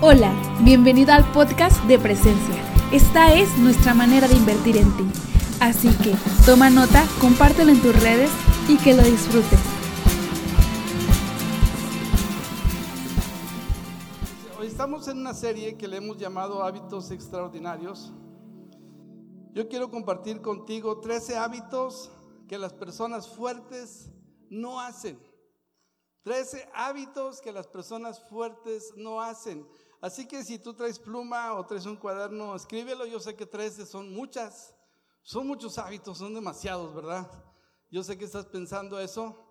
[0.00, 2.54] Hola, bienvenido al podcast de Presencia.
[2.92, 5.02] Esta es nuestra manera de invertir en ti.
[5.60, 6.14] Así que
[6.46, 8.30] toma nota, compártelo en tus redes
[8.68, 9.58] y que lo disfrutes.
[14.60, 18.12] Hoy estamos en una serie que le hemos llamado Hábitos Extraordinarios.
[19.52, 22.12] Yo quiero compartir contigo 13 hábitos
[22.46, 24.12] que las personas fuertes
[24.48, 25.18] no hacen.
[26.22, 29.66] 13 hábitos que las personas fuertes no hacen.
[30.00, 33.04] Así que si tú traes pluma o traes un cuaderno, escríbelo.
[33.06, 34.74] Yo sé que 13 son muchas,
[35.22, 37.28] son muchos hábitos, son demasiados, ¿verdad?
[37.90, 39.44] Yo sé que estás pensando eso,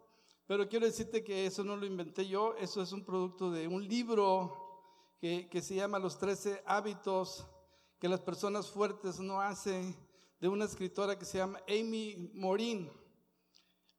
[0.45, 3.85] pero quiero decirte que eso no lo inventé yo, eso es un producto de un
[3.85, 7.45] libro que, que se llama Los 13 hábitos
[7.99, 9.95] que las personas fuertes no hacen,
[10.39, 12.91] de una escritora que se llama Amy Morin.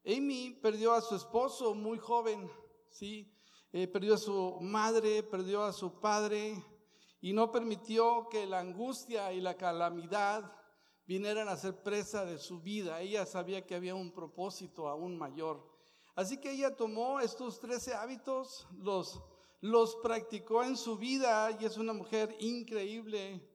[0.07, 2.49] Amy perdió a su esposo muy joven,
[2.91, 3.38] ¿sí?
[3.71, 6.65] Eh, perdió a su madre, perdió a su padre
[7.21, 10.51] y no permitió que la angustia y la calamidad
[11.07, 13.03] vinieran a ser presa de su vida.
[13.03, 15.69] Ella sabía que había un propósito aún mayor.
[16.15, 19.23] Así que ella tomó estos 13 hábitos, los,
[19.61, 23.47] los practicó en su vida y es una mujer increíble.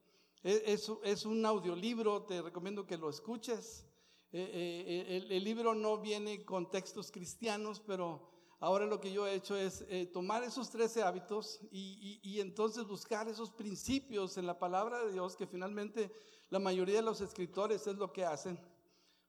[0.43, 3.87] E, es, es un audiolibro, te recomiendo que lo escuches.
[4.31, 8.32] Eh, eh, el, el libro no viene con textos cristianos, pero
[8.63, 13.27] Ahora lo que yo he hecho es eh, tomar esos 13 hábitos y, entonces buscar
[13.27, 16.09] esos principios en la palabra de Dios, que finalmente
[16.49, 18.57] la mayoría de los escritores es lo que hacen.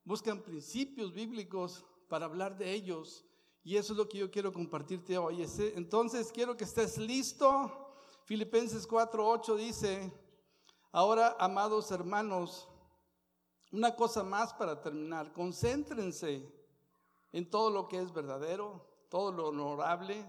[0.04, 3.24] Buscan principios bíblicos para hablar de ellos.
[3.64, 5.44] Y eso es lo que yo quiero compartirte hoy.
[5.74, 7.72] Entonces quiero que estés listo.
[8.26, 10.12] Filipenses 4:8 dice,
[10.92, 12.68] ahora amados hermanos,
[13.72, 16.48] una cosa más para terminar, concéntrense
[17.32, 20.26] en todo lo que es verdadero todo lo honorable,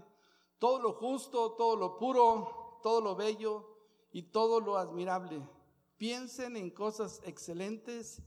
[0.59, 3.65] todo lo justo, todo lo puro, todo lo bello
[4.11, 5.41] y todo lo admirable.
[5.97, 8.21] Piensen en cosas excelentes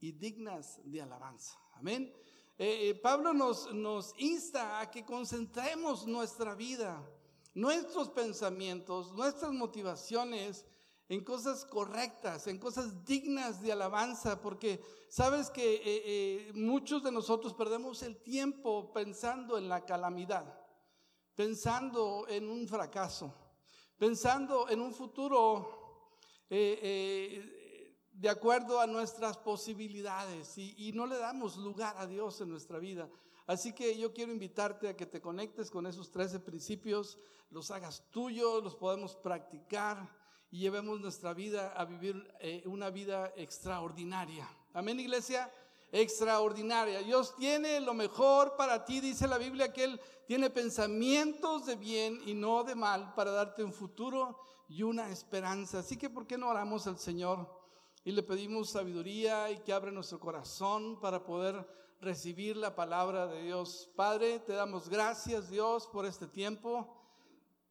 [0.00, 1.56] y dignas de alabanza.
[1.74, 2.12] Amén.
[2.58, 7.08] Eh, eh, Pablo nos, nos insta a que concentremos nuestra vida,
[7.54, 10.66] nuestros pensamientos, nuestras motivaciones
[11.10, 17.10] en cosas correctas, en cosas dignas de alabanza, porque sabes que eh, eh, muchos de
[17.10, 20.46] nosotros perdemos el tiempo pensando en la calamidad,
[21.34, 23.34] pensando en un fracaso,
[23.98, 26.16] pensando en un futuro
[26.48, 32.50] eh, de acuerdo a nuestras posibilidades y, y no le damos lugar a Dios en
[32.50, 33.10] nuestra vida.
[33.48, 37.18] Así que yo quiero invitarte a que te conectes con esos 13 principios,
[37.50, 40.19] los hagas tuyos, los podemos practicar
[40.50, 44.48] y llevemos nuestra vida a vivir eh, una vida extraordinaria.
[44.72, 45.50] Amén, iglesia.
[45.92, 47.00] Extraordinaria.
[47.00, 52.20] Dios tiene lo mejor para ti, dice la Biblia, que Él tiene pensamientos de bien
[52.26, 54.38] y no de mal para darte un futuro
[54.68, 55.80] y una esperanza.
[55.80, 57.48] Así que, ¿por qué no oramos al Señor
[58.04, 61.66] y le pedimos sabiduría y que abra nuestro corazón para poder
[62.00, 63.90] recibir la palabra de Dios?
[63.96, 66.96] Padre, te damos gracias, Dios, por este tiempo.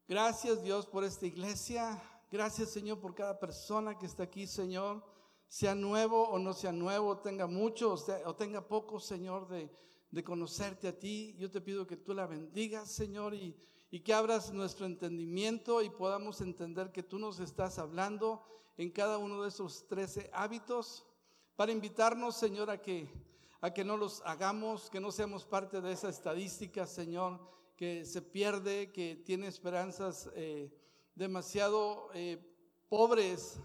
[0.10, 2.02] Gracias, Dios, por esta iglesia.
[2.32, 5.04] Gracias, Señor, por cada persona que está aquí, Señor.
[5.48, 7.96] Sea nuevo o no sea nuevo, tenga mucho
[8.26, 11.36] o, tenga poco, Señor, de, conocerte a ti.
[11.40, 13.58] Yo te pido que tú la bendigas, Señor, y,
[13.90, 18.46] y que abras nuestro entendimiento y podamos entender que tú nos estás hablando
[18.78, 21.08] en cada uno de esos 13 hábitos
[21.56, 23.10] para invitarnos, Señor, a que,
[23.60, 27.40] a que no los hagamos, que no seamos parte de esa estadística, Señor,
[27.76, 30.30] que se pierde, que tiene esperanzas.
[30.36, 30.72] Eh,
[31.20, 32.40] demasiado eh,
[32.88, 33.60] pobres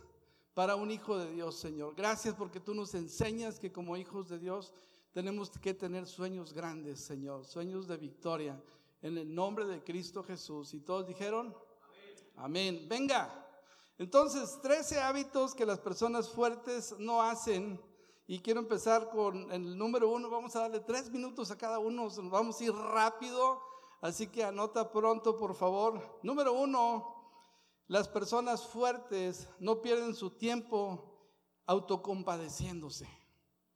[0.54, 1.94] para un hijo de Dios, Señor.
[1.94, 4.72] Gracias porque tú nos enseñas que como hijos de Dios
[5.12, 8.60] tenemos que tener sueños grandes, Señor, sueños de victoria.
[9.02, 10.74] En el nombre de Cristo Jesús.
[10.74, 11.56] Y todos dijeron,
[12.36, 12.86] amén.
[12.88, 13.46] Venga.
[13.98, 17.80] Entonces, 13 hábitos que las personas fuertes no hacen.
[18.26, 20.28] Y quiero empezar con el número uno.
[20.28, 22.08] Vamos a darle tres minutos a cada uno.
[22.24, 23.60] Vamos a ir rápido.
[24.00, 26.18] Así que anota pronto, por favor.
[26.22, 27.13] Número uno,
[27.86, 31.14] las personas fuertes no pierden su tiempo
[31.66, 33.08] autocompadeciéndose.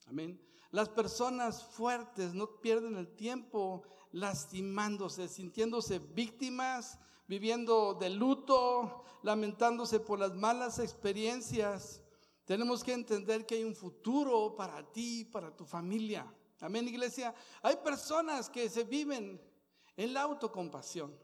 [0.07, 0.43] Amén.
[0.71, 3.83] Las personas fuertes no pierden el tiempo
[4.13, 12.03] lastimándose, sintiéndose víctimas, viviendo de luto, lamentándose por las malas experiencias.
[12.45, 16.27] Tenemos que entender que hay un futuro para ti, para tu familia.
[16.61, 17.35] Amén, iglesia.
[17.63, 19.41] Hay personas que se viven
[19.97, 21.17] en la autocompasión,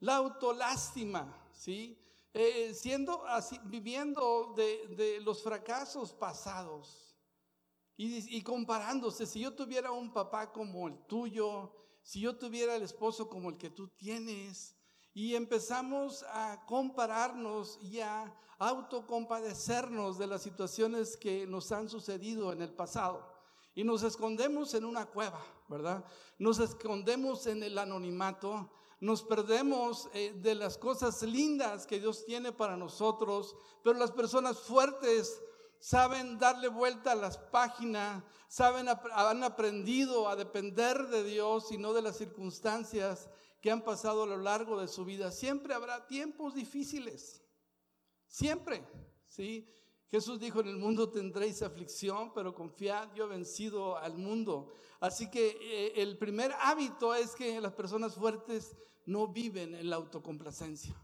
[0.00, 1.98] la autolástima, ¿sí?
[2.32, 7.16] Eh, siendo así, viviendo de, los fracasos pasados
[7.96, 12.82] y, y, comparándose, si yo tuviera un papá como el tuyo, si yo tuviera el
[12.82, 14.76] esposo como el que tú tienes,
[15.14, 22.62] y empezamos a compararnos y a autocompadecernos de las situaciones que nos han sucedido en
[22.62, 23.34] el pasado.
[23.74, 26.04] Y nos escondemos en una cueva, ¿verdad?
[26.38, 32.52] Nos escondemos en el anonimato, nos perdemos eh, de las cosas lindas que Dios tiene
[32.52, 35.40] para nosotros, pero las personas fuertes
[35.78, 41.92] saben darle vuelta a las páginas, saben, han aprendido a depender de Dios y no
[41.92, 43.28] de las circunstancias
[43.60, 45.30] que han pasado a lo largo de su vida.
[45.30, 47.42] Siempre habrá tiempos difíciles,
[48.26, 48.84] siempre,
[49.28, 49.72] ¿sí?
[50.10, 54.72] Jesús dijo, en el mundo tendréis aflicción, pero confiad, yo he vencido al mundo.
[55.00, 59.96] Así que eh, el primer hábito es que las personas fuertes no viven en la
[59.96, 60.94] autocomplacencia,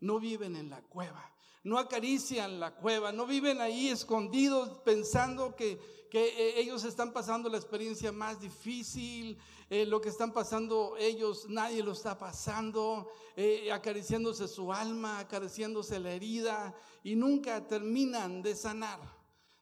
[0.00, 5.78] no viven en la cueva, no acarician la cueva, no viven ahí escondidos pensando que,
[6.10, 9.38] que eh, ellos están pasando la experiencia más difícil,
[9.70, 16.00] eh, lo que están pasando ellos, nadie lo está pasando, eh, acariciándose su alma, acariciándose
[16.00, 16.74] la herida
[17.04, 19.00] y nunca terminan de sanar.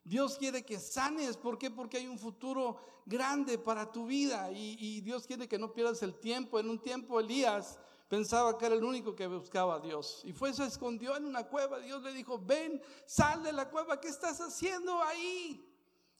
[0.03, 1.69] Dios quiere que sanes, ¿por qué?
[1.69, 6.01] Porque hay un futuro grande para tu vida y, y Dios quiere que no pierdas
[6.01, 6.59] el tiempo.
[6.59, 7.79] En un tiempo Elías
[8.11, 10.19] pensaba que era el único que buscaba a Dios.
[10.25, 11.79] Y fue, se escondió en una cueva.
[11.79, 15.65] Dios le dijo, ven, sal de la cueva, ¿qué estás haciendo ahí?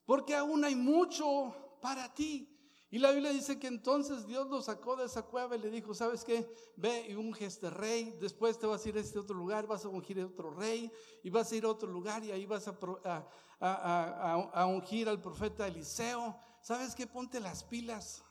[0.05, 2.47] Porque aún hay mucho para ti.
[2.91, 5.93] Y la Biblia dice que entonces Dios lo sacó de esa cueva y le dijo,
[5.93, 6.49] ¿sabes qué?
[6.77, 9.83] Ve y unge este rey, después te vas a ir a este otro lugar, vas
[9.83, 10.89] a ungir a otro rey
[11.23, 13.27] y vas a ir a otro lugar y ahí vas a,
[13.59, 16.39] a, ungir al profeta Eliseo.
[16.61, 17.05] ¿Sabes qué?
[17.05, 18.23] Ponte las pilas,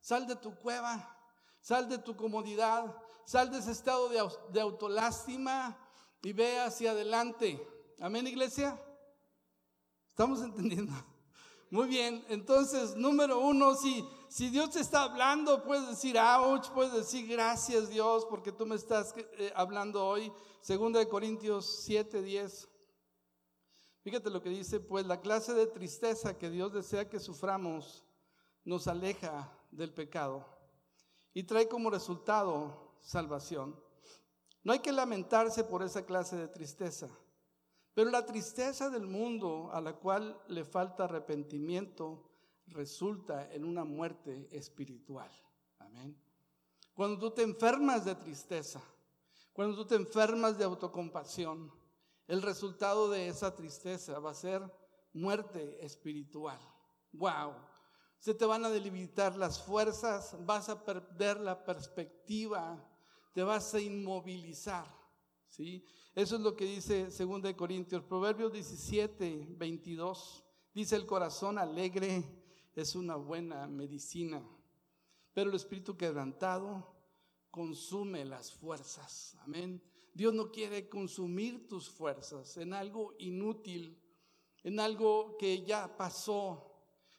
[0.00, 1.19] sal de tu cueva,
[1.60, 4.22] sal de tu comodidad, sal de ese estado de,
[4.52, 5.78] de autolástima
[6.22, 7.66] y ve hacia adelante.
[8.00, 8.80] Amén, iglesia.
[10.08, 10.92] ¿Estamos entendiendo?
[11.70, 16.92] Muy bien, entonces, número uno, si, si Dios te está hablando, puedes decir, ouch, puedes
[16.92, 20.32] decir, gracias Dios, porque tú me estás eh, hablando hoy.
[20.60, 22.68] Segunda de Corintios 7, 10.
[24.02, 28.04] Fíjate lo que dice, pues la clase de tristeza que Dios desea que suframos
[28.64, 30.59] nos aleja del pecado
[31.34, 33.78] y trae como resultado salvación.
[34.62, 37.08] No hay que lamentarse por esa clase de tristeza
[37.94, 42.30] pero la tristeza del mundo a la cual le falta arrepentimiento
[42.68, 45.30] resulta en una muerte espiritual.
[45.78, 46.16] Amén.
[46.94, 48.80] Cuando tú te enfermas de tristeza,
[49.52, 51.72] cuando tú te enfermas de autocompasión,
[52.28, 54.62] el resultado de esa tristeza va a ser
[55.12, 56.58] muerte espiritual.
[57.12, 57.54] Wow.
[58.20, 62.86] Se te van a debilitar las fuerzas, vas a perder la perspectiva,
[63.32, 64.86] te vas a inmovilizar.
[65.48, 65.84] ¿sí?
[66.14, 70.44] Eso es lo que dice 2 Corintios, Proverbios 17, 22.
[70.74, 72.22] Dice el corazón alegre
[72.74, 74.46] es una buena medicina,
[75.32, 76.94] pero el espíritu quebrantado
[77.50, 79.36] consume las fuerzas.
[79.40, 79.82] Amén.
[80.12, 83.98] Dios no quiere consumir tus fuerzas en algo inútil,
[84.62, 86.69] en algo que ya pasó,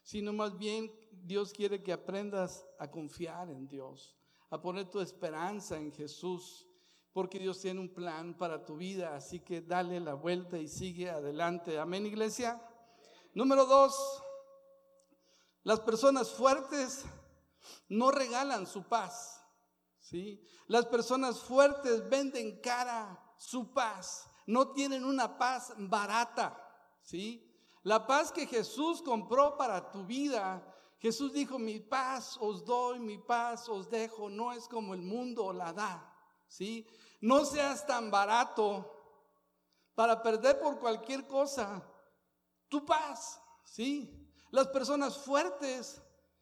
[0.02, 4.16] sino más bien Dios quiere que aprendas a confiar en Dios,
[4.50, 6.68] a poner tu esperanza en Jesús
[7.14, 11.10] porque Dios tiene un plan para tu vida, así que dale la vuelta y sigue
[11.10, 11.78] adelante.
[11.78, 12.62] Amén, iglesia.
[13.34, 14.24] Número dos,
[15.64, 17.06] las personas fuertes
[17.90, 19.46] no regalan su paz.
[20.00, 20.42] ¿sí?
[20.68, 26.58] Las personas fuertes venden cara su paz, no tienen una paz barata.
[27.02, 27.51] ¿sí?
[27.84, 30.64] La paz que Jesús compró para tu vida,
[31.00, 35.52] Jesús dijo, mi paz os doy, mi paz os dejo, no es como el mundo
[35.52, 36.12] la da.
[36.48, 36.86] ¿sí?
[37.22, 38.86] No seas tan barato
[39.96, 41.84] para perder por cualquier cosa
[42.68, 44.30] tu paz, ¿sí?
[44.52, 46.02] Las personas fuertes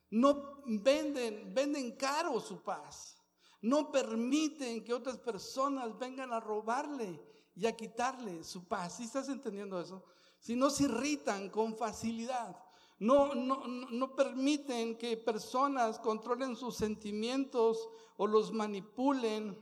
[0.09, 3.15] no venden, venden caro su paz.
[3.61, 7.21] No permiten que otras personas vengan a robarle
[7.55, 8.97] y a quitarle su paz.
[8.97, 10.03] ¿Sí estás entendiendo eso?
[10.39, 12.57] Si no se irritan con facilidad.
[12.99, 19.57] No, no, no, permiten que personas controlen sus sentimientos o los manipulen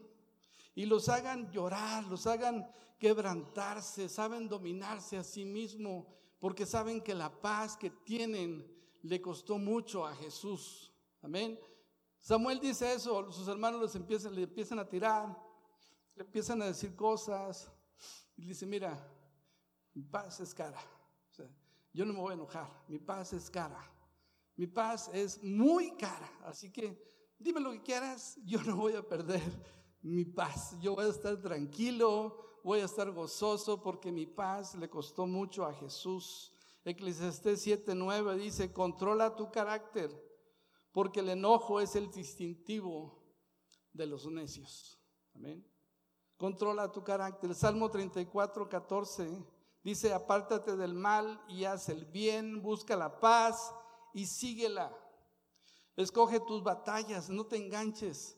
[0.74, 2.68] y los hagan llorar, los hagan
[2.98, 6.08] quebrantarse, saben dominarse a sí mismo,
[6.40, 8.66] porque saben que la paz que tienen
[9.04, 10.92] le costó mucho a Jesús.
[11.22, 11.60] Amén.
[12.20, 15.38] Samuel dice eso, sus hermanos les empiezan, le empiezan a tirar,
[16.16, 17.72] le empiezan a decir cosas,
[18.36, 18.98] y dice, mira,
[19.98, 20.80] mi paz es cara.
[21.92, 23.84] yo no me voy a enojar, mi paz es cara.
[24.56, 26.96] Mi paz es muy cara, así que
[27.40, 29.42] dime lo que quieras, yo no voy a perder
[30.04, 30.80] mi paz.
[30.80, 35.66] Yo voy a estar tranquilo, voy a estar gozoso porque mi paz le costó mucho
[35.66, 36.54] a Jesús.
[36.86, 40.12] Eclesiastés 7:9 dice, controla tu carácter,
[40.92, 43.20] porque el enojo es el distintivo
[43.94, 45.00] de los necios.
[45.34, 45.66] Amén.
[46.38, 47.56] controla tu carácter.
[47.56, 49.57] Salmo 34, 14
[49.88, 53.74] dice, apártate del mal y haz el bien, busca la paz
[54.14, 54.94] y síguela.
[55.96, 58.38] Escoge tus batallas, no te enganches,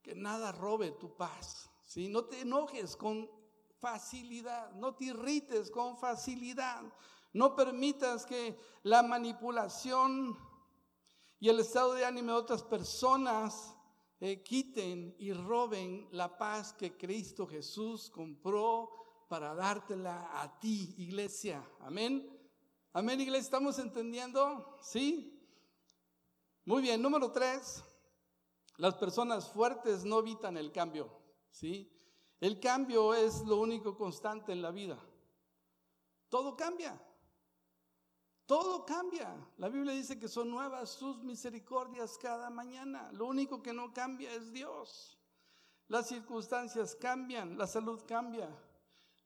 [0.00, 1.68] que nada robe tu paz.
[1.84, 2.08] ¿sí?
[2.08, 3.30] No te enojes con
[3.78, 6.82] facilidad, no te irrites con facilidad.
[7.34, 10.38] No permitas que la manipulación
[11.38, 13.76] y el estado de ánimo de otras personas
[14.20, 21.62] eh, quiten y roben la paz que Cristo Jesús compró para dártela a ti, iglesia.
[21.80, 22.26] Amén.
[22.92, 23.44] Amén, iglesia.
[23.44, 24.76] ¿Estamos entendiendo?
[24.80, 25.38] ¿Sí?
[26.64, 27.00] Muy bien.
[27.00, 27.84] Número tres.
[28.78, 31.10] Las personas fuertes no evitan el cambio.
[31.50, 31.92] ¿Sí?
[32.40, 34.98] El cambio es lo único constante en la vida.
[36.28, 37.00] Todo cambia.
[38.46, 39.36] Todo cambia.
[39.58, 43.10] La Biblia dice que son nuevas sus misericordias cada mañana.
[43.12, 45.18] Lo único que no cambia es Dios.
[45.88, 48.48] Las circunstancias cambian, la salud cambia,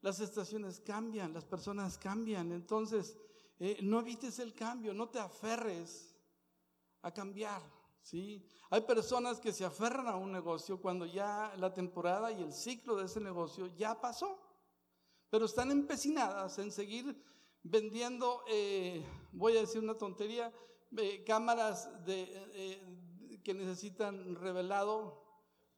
[0.03, 2.51] las estaciones cambian, las personas cambian.
[2.51, 3.17] Entonces,
[3.57, 6.13] eh, no evites el cambio, no te aferres
[7.01, 7.61] a cambiar.
[8.01, 8.45] ¿sí?
[8.69, 12.97] Hay personas que se aferran a un negocio cuando ya la temporada y el ciclo
[12.97, 14.37] de ese negocio ya pasó,
[15.29, 17.23] pero están empecinadas en seguir
[17.63, 20.53] vendiendo, eh, voy a decir una tontería,
[20.97, 25.23] eh, cámaras que necesitan revelado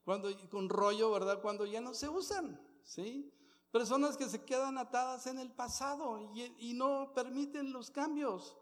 [0.04, 1.44] cuando, con rollo, ¿verdad?
[1.44, 3.32] Cuando ya no se usan, ¿sí?
[3.76, 8.56] Personas que se quedan atadas en el pasado y, no permiten los cambios.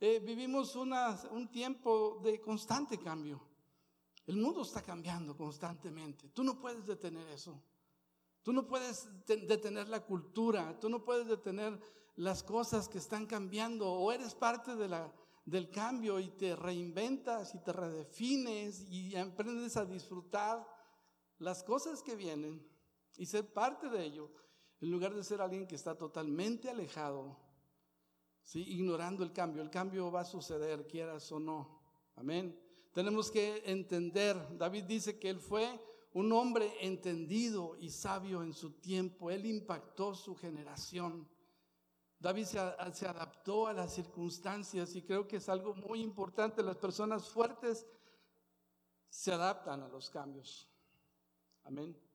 [0.00, 3.40] vivimos un tiempo de constante cambio.
[4.26, 6.30] El mundo está cambiando constantemente.
[6.30, 7.62] Tú no puedes detener eso.
[8.42, 10.76] Tú no puedes detener la cultura.
[10.80, 11.80] Tú no puedes detener
[12.16, 15.12] las cosas que están cambiando o eres parte de la,
[15.44, 20.66] del cambio y te reinventas y te redefines y aprendes a disfrutar
[21.38, 22.68] las cosas que vienen
[23.16, 24.30] y ser parte de ello,
[24.86, 27.36] en lugar de ser alguien que está totalmente alejado,
[28.44, 28.64] ¿sí?
[28.68, 29.60] ignorando el cambio.
[29.60, 31.80] El cambio va a suceder, quieras o no.
[32.14, 32.56] Amén.
[32.92, 35.80] Tenemos que entender, David dice que él fue
[36.12, 41.28] un hombre entendido y sabio en su tiempo, él impactó su generación.
[42.20, 46.62] David se, adaptó a las circunstancias y creo que es algo muy importante.
[46.62, 47.84] Las personas fuertes
[49.08, 50.68] se adaptan a los cambios.
[51.64, 52.05] Amén.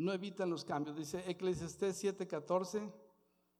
[0.00, 0.96] No evitan los cambios.
[0.96, 2.90] Dice Eclesiastés 7:14.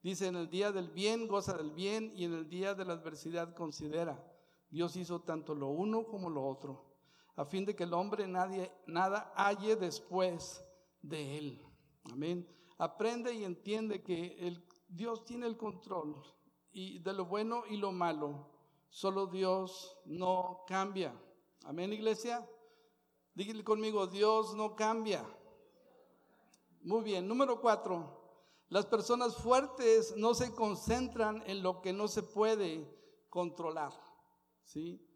[0.03, 2.95] Dice, en el día del bien goza del bien y en el día de la
[2.95, 4.27] adversidad considera.
[4.71, 6.97] Dios hizo tanto lo uno como lo otro,
[7.37, 10.65] a fin de que el hombre nadie, nada halle después
[11.03, 11.63] de él.
[12.11, 12.49] Amén.
[12.79, 16.23] Aprende y entiende que el Dios tiene el control
[16.73, 18.49] y de lo bueno y lo malo.
[18.89, 21.15] Solo Dios no cambia.
[21.65, 22.49] Amén, iglesia.
[23.35, 25.23] Dígale conmigo, Dios no cambia.
[26.81, 28.19] Muy bien, número cuatro.
[28.69, 32.89] Las personas fuertes no se concentran en lo que no se puede
[33.29, 33.93] controlar.
[34.65, 35.07] ¿sí?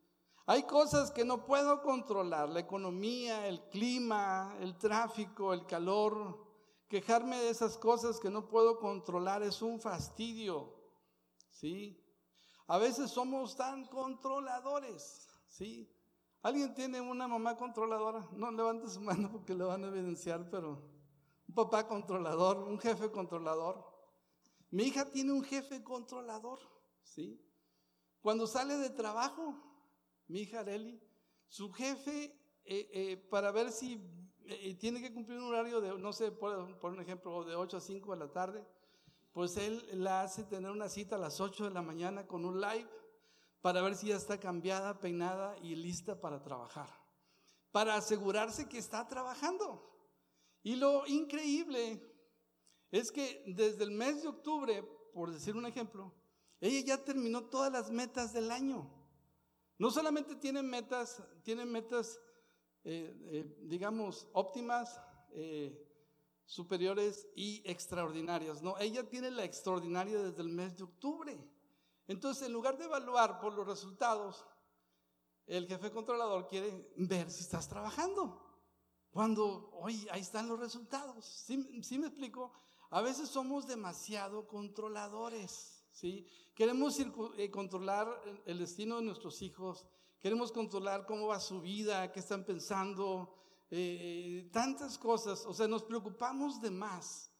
[0.46, 6.44] Hay cosas que no puedo controlar, la economía, el clima, el tráfico, el calor,
[6.88, 10.72] Quejarme de esas cosas que no puedo controlar es un fastidio,
[11.50, 12.00] ¿sí?
[12.68, 15.90] A veces somos tan controladores, ¿sí?
[16.42, 18.28] ¿Alguien tiene una mamá controladora?
[18.32, 20.82] No levante su mano porque le van a evidenciar, pero
[21.54, 23.84] papá controlador, un jefe controlador.
[24.70, 26.58] Mi hija tiene un jefe controlador,
[27.02, 27.40] ¿sí?
[28.20, 29.54] Cuando sale de trabajo,
[30.26, 31.00] mi hija Areli,
[31.48, 32.24] su jefe,
[32.64, 34.00] eh, eh, para ver si
[34.46, 37.78] y tiene que cumplir un horario de, no sé, por, por, un ejemplo, de 8
[37.78, 38.66] a 5 de la tarde,
[39.32, 42.60] pues él la hace tener una cita a las 8 de la mañana con un
[42.60, 42.88] live
[43.62, 46.88] para ver si ya está cambiada, peinada y lista para trabajar,
[47.72, 49.93] para asegurarse que está trabajando.
[50.64, 52.02] Y lo increíble
[52.90, 56.12] es que desde el mes de octubre, por decir un ejemplo,
[56.60, 58.90] ella ya terminó todas las metas del año.
[59.78, 62.18] No solamente tiene metas, tiene metas
[62.86, 65.74] eh, eh, digamos, óptimas, eh,
[66.44, 68.60] superiores y extraordinarias.
[68.60, 71.50] No, ella tiene la extraordinaria desde el mes de octubre.
[72.06, 74.46] Entonces, en lugar de evaluar por los resultados,
[75.46, 78.53] el jefe controlador quiere ver si estás trabajando.
[79.14, 81.24] Cuando, oye, ahí están los resultados.
[81.24, 82.52] ¿Sí, ¿Sí, me explico?
[82.90, 86.26] A veces somos demasiado controladores, ¿sí?
[86.54, 86.98] Queremos
[87.50, 88.08] controlar
[88.44, 89.86] el destino de nuestros hijos,
[90.24, 93.34] Queremos controlar cómo va su vida, qué están pensando,
[93.70, 95.44] eh, tantas cosas.
[95.44, 97.30] O sea, nos preocupamos de más.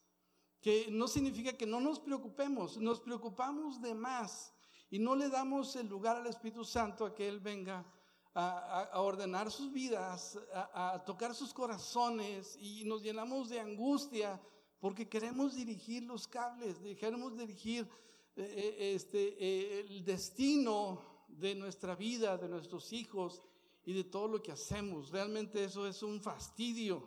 [0.61, 4.53] Que no significa que no nos preocupemos, nos preocupamos de más
[4.91, 7.87] y no le damos el lugar al Espíritu Santo a que Él venga
[8.35, 14.41] a, ordenar sus vidas, a, tocar sus corazones y nos llenamos de angustia
[14.81, 17.89] porque queremos dirigir los cables, queremos dirigir
[18.37, 23.41] eh, eh, este, eh, el destino de nuestra vida, de nuestros hijos
[23.87, 25.11] y de todo lo que hacemos.
[25.11, 27.03] Realmente eso es un fastidio.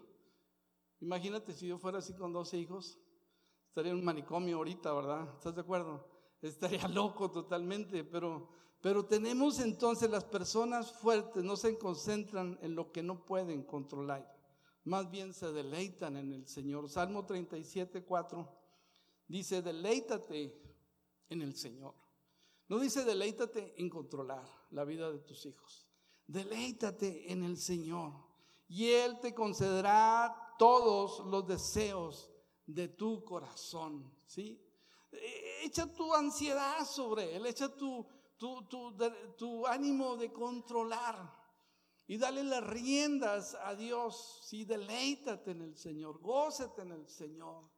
[1.02, 2.98] Imagínate si yo fuera así con 12 hijos,
[3.68, 5.30] estaría en un manicomio ahorita, ¿verdad?
[5.36, 6.08] ¿Estás de acuerdo?
[6.42, 8.50] Estaría loco totalmente, pero,
[8.82, 14.36] pero tenemos entonces las personas fuertes, no se concentran en lo que no pueden controlar,
[14.84, 16.90] más bien se deleitan en el Señor.
[16.90, 18.50] Salmo 37, 4
[19.28, 20.62] dice, deleítate
[21.30, 21.94] en el Señor.
[22.70, 25.88] No dice deleítate en controlar la vida de tus hijos.
[26.28, 28.14] Deleítate en el Señor
[28.68, 32.30] y Él te concederá todos los deseos
[32.66, 34.12] de tu corazón.
[34.26, 34.62] ¿sí?
[35.12, 38.06] E, echa tu ansiedad sobre Él, echa tu,
[38.38, 38.68] tu,
[39.38, 41.36] tu, ánimo de controlar
[42.08, 44.42] y dale las riendas a Dios.
[44.46, 47.70] Sí, deleítate en el Señor, gócete en el Señor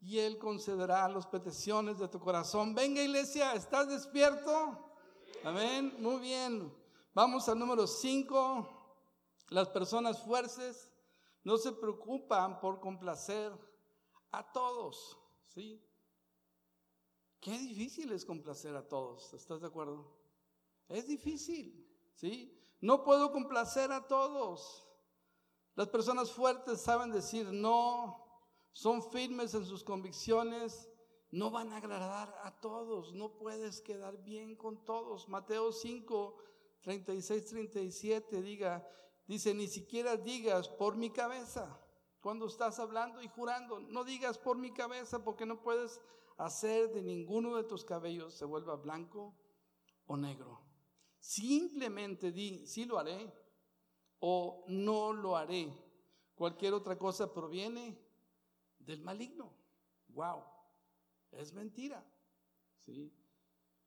[0.00, 2.74] y Él concederá las peticiones de tu corazón.
[2.74, 4.92] Venga iglesia, ¿estás despierto?
[5.42, 6.72] Amén, muy bien.
[7.14, 8.68] Vamos al número 5.
[9.50, 10.90] Las personas fuertes
[11.42, 13.52] no se preocupan por complacer
[14.30, 15.18] a todos,
[15.54, 15.83] ¿sí?
[17.44, 20.10] Qué difícil es complacer a todos, ¿estás de acuerdo?
[20.88, 22.58] Es difícil, ¿sí?
[22.80, 24.88] No puedo complacer a todos.
[25.74, 28.40] Las personas fuertes saben decir no,
[28.72, 30.88] son firmes en sus convicciones,
[31.32, 35.28] no van a agradar a todos, no puedes quedar bien con todos.
[35.28, 36.38] Mateo 5,
[36.80, 38.88] 36, 37 diga,
[39.26, 41.78] dice, ni siquiera digas por mi cabeza.
[42.22, 46.00] Cuando estás hablando y jurando, no digas por mi cabeza porque no puedes
[46.36, 49.36] hacer de ninguno de tus cabellos se vuelva blanco
[50.06, 50.60] o negro.
[51.18, 53.32] Simplemente di, sí lo haré
[54.18, 55.72] o no lo haré.
[56.34, 57.98] Cualquier otra cosa proviene
[58.78, 59.52] del maligno.
[60.08, 60.42] Wow,
[61.32, 62.04] es mentira.
[62.84, 63.12] ¿sí?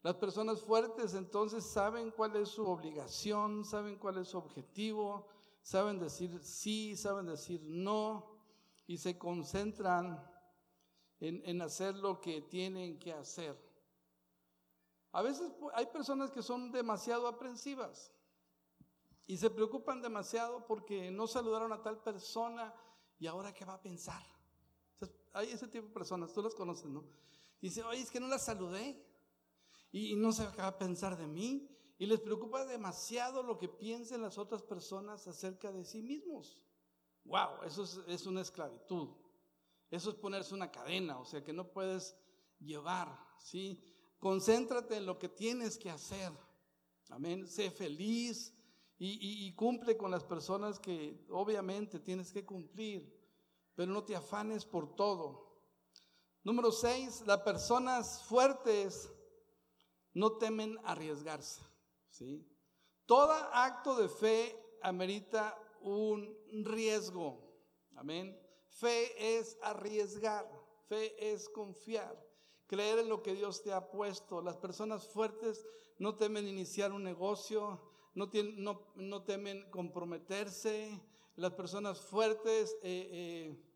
[0.02, 5.28] Las personas fuertes entonces saben cuál es su obligación, saben cuál es su objetivo,
[5.62, 8.38] saben decir sí, saben decir no
[8.88, 10.26] y se concentran
[11.19, 13.58] en, hacer lo que tienen que hacer.
[15.12, 18.13] A veces hay personas que son demasiado aprensivas
[19.25, 22.73] y se preocupan demasiado porque no saludaron a tal persona
[23.19, 24.23] y ahora qué va a pensar
[25.38, 27.03] hay ese tipo de personas, tú las conoces, ¿no?
[27.62, 29.03] Dice, oye, es que no las saludé.
[29.91, 31.69] Y, no se acaba de pensar de mí.
[31.99, 36.60] Y les preocupa demasiado lo que piensen las otras personas acerca de sí mismos.
[37.23, 39.10] Wow, eso es, es una esclavitud.
[39.89, 42.15] Eso es ponerse una cadena, o sea que no puedes
[42.60, 43.82] llevar, ¿sí?
[44.19, 46.32] Concéntrate en lo que tienes que hacer.
[47.10, 47.47] Amén.
[47.47, 48.54] Sé feliz
[49.00, 53.15] y, cumple con las personas que obviamente tienes que cumplir
[53.78, 55.56] pero no te afanes por todo.
[56.43, 59.08] Número seis, las personas fuertes
[60.13, 61.62] no temen arriesgarse.
[62.10, 62.43] ¿sí?
[63.06, 67.39] Todo acto de fe amerita un riesgo.
[67.95, 68.36] Amén.
[68.80, 70.48] Fe es arriesgar,
[70.88, 72.16] fe es confiar,
[72.68, 74.42] creer en lo que Dios te ha puesto.
[74.42, 75.66] Las personas fuertes
[75.98, 77.82] no temen iniciar un negocio,
[78.13, 81.02] no, temen comprometerse.
[81.36, 83.68] Las personas fuertes eh, eh,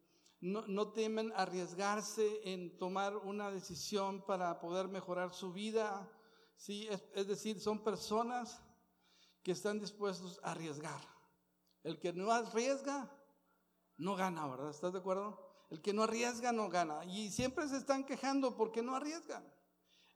[0.42, 6.12] no, temen arriesgarse en tomar una decisión para poder mejorar su vida.
[6.58, 6.88] ¿sí?
[7.16, 8.62] Es, decir, son personas
[9.42, 11.02] que están dispuestos a arriesgar.
[11.84, 13.12] El que no arriesga,
[13.98, 14.70] no gana, ¿verdad?
[14.70, 15.52] ¿Estás de acuerdo?
[15.70, 17.06] El que no arriesga, no gana.
[17.06, 19.44] Y siempre se están quejando porque no arriesgan.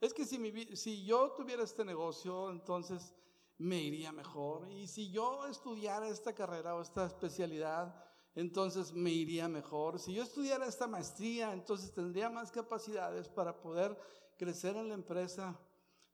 [0.01, 3.13] Es que si, yo tuviera este negocio, entonces
[3.57, 4.69] me iría mejor.
[4.69, 7.95] Y si yo estudiara esta carrera o esta especialidad,
[8.35, 9.99] entonces me iría mejor.
[9.99, 13.97] Si yo estudiara esta maestría, entonces tendría más capacidades para poder
[14.37, 15.57] crecer en la empresa.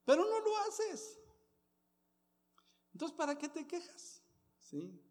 [0.06, 1.20] Pero no lo haces.
[2.94, 4.22] Entonces, ¿para qué te quejas?
[4.60, 5.02] ¿Sí?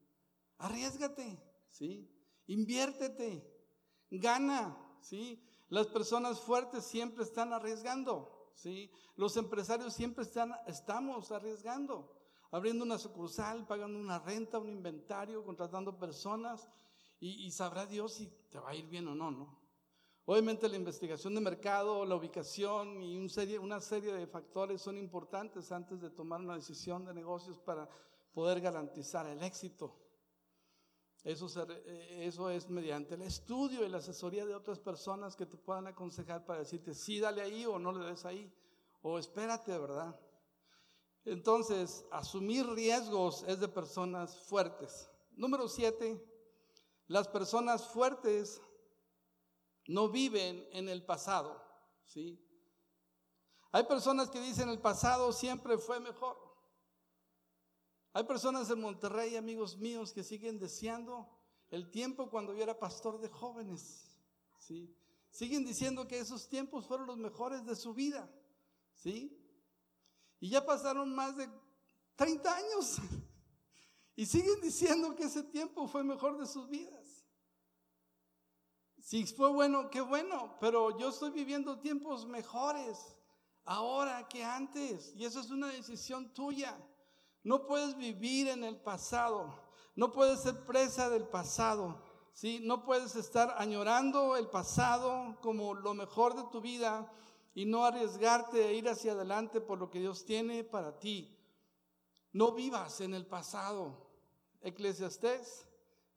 [0.58, 2.08] Arriesgate, ¿sí?
[2.50, 3.48] Inviértete,
[4.10, 5.40] gana, ¿sí?
[5.68, 8.90] Las personas fuertes siempre están arriesgando, ¿sí?
[9.14, 12.12] Los empresarios siempre están, estamos arriesgando,
[12.50, 16.68] abriendo una sucursal, pagando una renta, un inventario, contratando personas,
[17.20, 19.60] y, sabrá Dios si te va a ir bien o no, ¿no?
[20.24, 23.16] Obviamente la investigación de mercado, la ubicación y
[23.58, 27.88] una serie de factores son importantes antes de tomar una decisión de negocios para
[28.32, 30.09] poder garantizar el éxito.
[31.22, 35.86] Eso, eso es mediante el estudio y la asesoría de otras personas que te puedan
[35.86, 38.50] aconsejar para decirte sí, dale ahí o no le des ahí,
[39.02, 40.18] o espérate, ¿verdad?
[41.26, 45.10] Entonces, asumir riesgos es de personas fuertes.
[45.32, 46.26] Número siete,
[47.06, 48.62] las personas fuertes
[49.86, 51.62] no viven en el pasado,
[52.06, 52.42] ¿sí?
[53.72, 56.49] Hay personas que dicen el pasado siempre fue mejor.
[58.12, 61.28] Hay personas en Monterrey, amigos míos, que siguen deseando
[61.70, 64.18] el tiempo cuando yo era pastor de jóvenes,
[64.58, 64.92] ¿sí?
[65.30, 68.28] Siguen diciendo que esos tiempos fueron los mejores de su vida,
[68.96, 69.36] ¿sí?
[70.40, 71.48] Y ya pasaron más de
[72.16, 72.96] 30 años
[74.16, 77.24] y siguen diciendo que ese tiempo fue mejor de sus vidas.
[78.98, 83.16] Si fue bueno, qué bueno, pero yo estoy viviendo tiempos mejores
[83.64, 86.76] ahora que antes y eso es una decisión tuya.
[87.42, 89.54] No puedes vivir en el pasado,
[89.96, 92.02] no puedes ser presa del pasado.
[92.32, 92.60] ¿sí?
[92.62, 97.10] No puedes estar añorando el pasado como lo mejor de tu vida
[97.54, 101.36] y no arriesgarte a ir hacia adelante por lo que Dios tiene para ti.
[102.32, 104.06] No vivas en el pasado.
[104.62, 105.66] Eclesiastés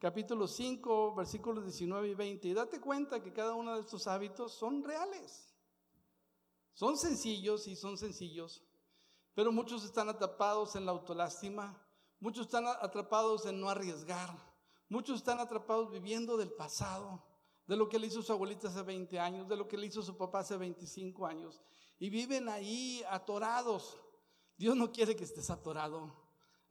[0.04, 2.48] capítulo 5, versículos 19 y 20.
[2.50, 5.48] Y date cuenta que cada uno de estos hábitos son reales.
[6.74, 8.62] Son sencillos y son sencillos,
[9.34, 11.78] pero muchos están atrapados en la autolástima,
[12.19, 14.36] muchos están atrapados en no arriesgar,
[14.89, 17.24] muchos están atrapados viviendo del pasado
[17.67, 20.02] de lo que le hizo su abuelita hace 20 años, de lo que le hizo
[20.02, 21.62] su papá hace 25 años.
[22.00, 23.98] Y viven ahí atorados.
[24.58, 26.13] Dios no quiere que estés atorado.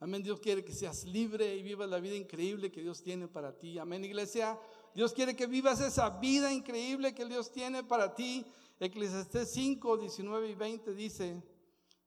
[0.01, 0.23] Amén.
[0.23, 3.79] Dios quiere que seas libre y vivas la vida increíble que Dios tiene para ti.
[3.79, 4.59] Amén, iglesia.
[4.95, 8.45] Dios quiere que vivas esa vida increíble que Dios tiene para ti.
[8.81, 11.43] Eclesiastés 5, 19 y 20 dice,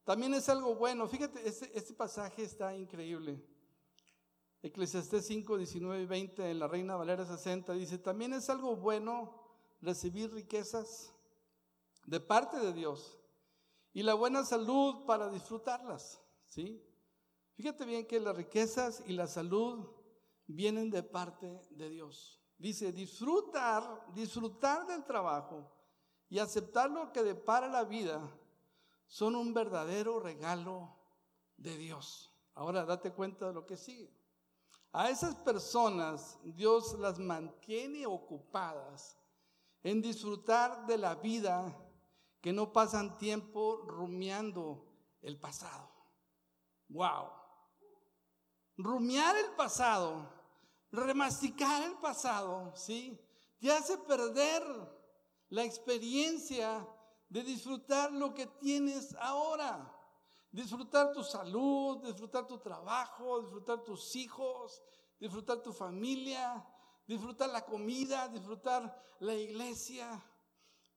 [0.05, 1.07] también es algo bueno.
[1.07, 3.43] Fíjate, este, pasaje está increíble.
[4.61, 9.43] Eclesiastés 5, 19 y 20 en la Reina Valera 60 dice, también es algo bueno
[9.81, 11.13] recibir riquezas
[12.05, 13.19] de parte de Dios
[13.93, 16.83] y la buena salud para disfrutarlas, ¿sí?
[17.55, 19.87] Fíjate bien que las riquezas y la salud
[20.47, 22.41] vienen de parte de Dios.
[22.57, 25.71] Dice, disfrutar, disfrutar del trabajo
[26.29, 28.35] y aceptar lo que depara la vida
[29.07, 30.95] son un verdadero regalo
[31.57, 32.33] de Dios.
[32.53, 34.11] Ahora date cuenta de lo que sigue.
[34.91, 39.17] A esas personas Dios las mantiene ocupadas
[39.83, 41.77] en disfrutar de la vida
[42.41, 44.85] que no pasan tiempo rumiando
[45.21, 45.89] el pasado.
[46.89, 47.29] Wow.
[48.77, 50.29] Rumiar el pasado,
[50.91, 53.19] remasticar el pasado, ¿sí?
[53.59, 54.63] Te hace perder
[55.49, 56.87] la experiencia
[57.29, 59.91] de disfrutar lo que tienes ahora.
[60.51, 64.81] Disfrutar tu salud, disfrutar tu trabajo, disfrutar tus hijos,
[65.19, 66.65] disfrutar tu familia,
[67.05, 70.23] disfrutar la comida, disfrutar la iglesia.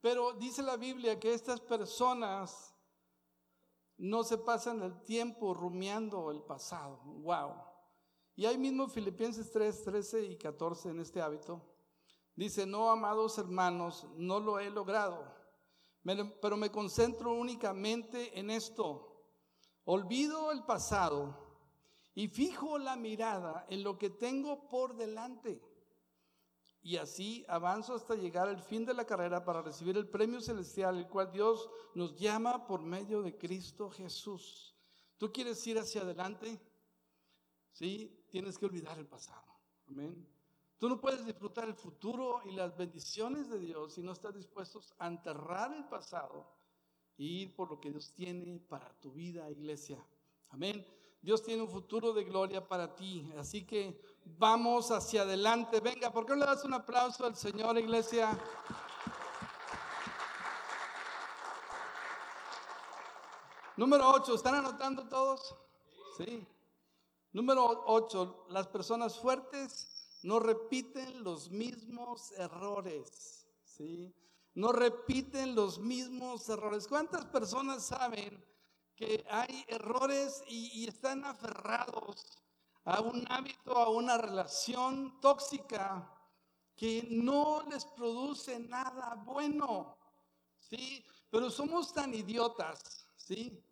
[0.01, 2.73] Pero dice la Biblia que estas personas
[3.97, 6.99] no se pasan el tiempo rumiando el pasado.
[7.05, 7.55] Wow.
[8.37, 11.61] Y ahí mismo Filipenses 3, 13 y 14 en este hábito.
[12.37, 15.38] Dice, no, amados hermanos, no lo he logrado,
[16.03, 19.09] pero me concentro únicamente en esto
[19.91, 21.35] Olvido el pasado
[22.15, 25.63] y fijo la mirada en lo que tengo por delante.
[26.83, 30.99] Y así avanzo hasta llegar al fin de la carrera para recibir el premio celestial,
[30.99, 34.77] el cual Dios nos llama por medio de Cristo Jesús.
[35.17, 36.61] ¿Tú quieres ir hacia adelante?
[37.73, 39.47] Sí, tienes que olvidar el pasado.
[39.87, 40.38] Amén.
[40.79, 44.81] Tú no puedes disfrutar el futuro y las bendiciones de Dios si no estás dispuesto
[44.99, 46.47] a enterrar el pasado
[47.17, 49.99] y ir por lo que Dios tiene para tu vida, iglesia.
[50.51, 50.87] Amén.
[51.21, 53.29] Dios tiene un futuro de gloria para ti.
[53.37, 55.81] Así que vamos hacia adelante.
[55.81, 58.38] Venga, ¿por qué no le das un aplauso al Señor, iglesia?
[63.77, 65.57] Número 8, ¿están anotando todos?
[66.17, 66.47] Sí.
[67.33, 69.98] Número 8, las personas fuertes
[70.29, 73.47] no repiten los mismos errores.
[73.64, 74.12] ¿Sí?
[74.59, 76.88] no repiten los mismos errores.
[76.88, 78.45] ¿Cuántas personas saben
[78.97, 82.43] que hay errores y, están aferrados
[82.85, 86.12] a un hábito, a una relación tóxica
[86.75, 89.97] que no les produce nada bueno?
[90.59, 91.05] ¿Sí?
[91.31, 93.62] Pero somos tan idiotas, ¿sí?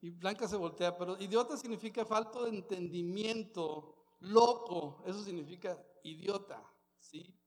[0.00, 6.62] Y Blanca se voltea, pero idiota significa falto de entendimiento, loco, eso significa idiota,
[6.98, 7.40] ¿sí?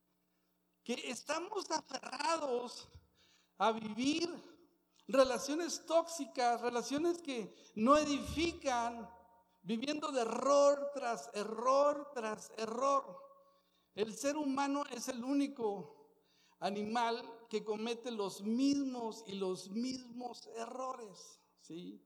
[0.83, 2.89] que estamos aferrados
[3.57, 4.29] a vivir
[5.07, 9.09] relaciones tóxicas, relaciones que no edifican,
[9.61, 13.17] viviendo de error tras error tras error.
[13.95, 16.03] El ser humano es el único
[16.59, 22.01] animal que comete los mismos y los mismos errores, ¿sí?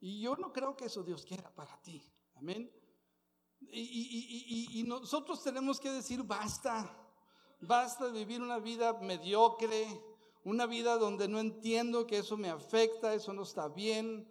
[0.00, 2.02] Y yo no creo que eso Dios quiera para ti.
[2.34, 2.70] Amén.
[3.70, 6.90] Y, nosotros tenemos que decir, basta,
[7.60, 9.86] basta de vivir una vida mediocre,
[10.44, 14.26] una vida donde no entiendo que eso me afecta, eso no está bien.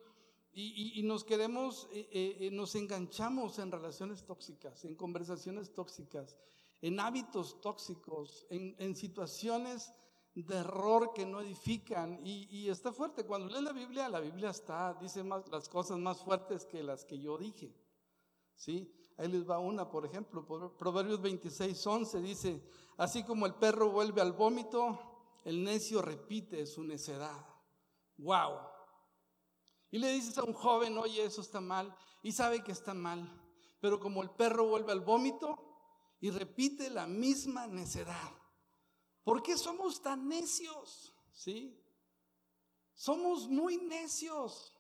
[0.54, 6.36] Y, nos queremos, eh, eh, eh, nos enganchamos en relaciones tóxicas, en conversaciones tóxicas,
[6.82, 9.94] en hábitos tóxicos, en, situaciones
[10.34, 12.20] de error que no edifican.
[12.26, 13.24] Y, está fuerte.
[13.24, 17.06] Cuando lees la Biblia, la Biblia está, dice más, las cosas más fuertes que las
[17.06, 17.72] que yo dije.
[18.56, 18.92] ¿Sí?
[19.18, 20.46] Ahí les va una, por ejemplo,
[20.78, 22.64] Proverbios 26, 11 dice,
[22.98, 25.00] así como el perro vuelve al vómito,
[25.44, 27.46] el necio repite su necedad.
[28.18, 28.60] ¡Wow!
[29.90, 33.28] Y le dices a un joven, oye, eso está mal, y sabe que está mal,
[33.80, 35.68] pero como el perro vuelve al vómito
[36.20, 38.32] y repite la misma necedad.
[39.24, 41.14] ¿Por qué somos tan necios?
[41.32, 41.84] ¿Sí?
[42.94, 44.77] Somos muy necios.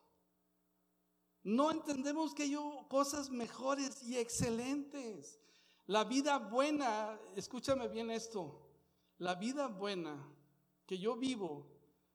[1.47, 2.57] No entendemos que hay
[2.89, 5.39] cosas mejores y excelentes.
[5.85, 8.67] La vida buena, escúchame bien esto,
[9.17, 10.29] la vida buena
[10.85, 11.65] que yo vivo